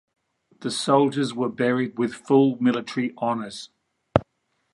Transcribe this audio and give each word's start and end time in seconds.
The 0.61 0.71
soldiers 0.71 1.35
were 1.35 1.47
buried 1.47 1.99
with 1.99 2.15
full 2.15 2.59
military 2.59 3.13
honours. 3.19 3.69